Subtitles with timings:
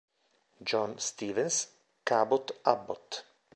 [0.63, 1.67] John Stevens
[2.05, 3.23] Cabot Abbott